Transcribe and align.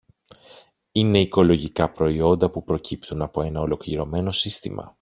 Είναι 0.91 1.19
οικολογικά 1.19 1.91
προϊόντα 1.91 2.49
που 2.49 2.63
προκύπτουν 2.63 3.21
από 3.21 3.41
ένα 3.41 3.61
ολοκληρωμένο 3.61 4.31
σύστημα 4.31 4.89